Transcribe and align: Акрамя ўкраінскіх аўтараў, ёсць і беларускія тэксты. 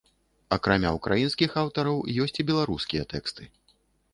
Акрамя 0.55 0.93
ўкраінскіх 0.95 1.51
аўтараў, 1.65 1.97
ёсць 2.25 2.39
і 2.45 2.47
беларускія 2.51 3.03
тэксты. 3.13 3.43